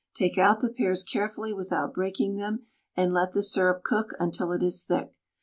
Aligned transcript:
Take 0.15 0.35
out 0.35 0.61
the 0.61 0.73
pears 0.73 1.03
carefully 1.03 1.53
without 1.53 1.93
breaking 1.93 2.35
them, 2.35 2.65
and 2.97 3.13
let 3.13 3.33
the 3.33 3.43
syrup 3.43 3.83
cook 3.83 4.13
until 4.19 4.51
it 4.51 4.63
is 4.63 4.83
thick. 4.83 5.13